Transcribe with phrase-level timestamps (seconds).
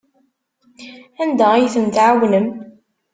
[1.21, 2.47] Anda ay ten-tɛawnem?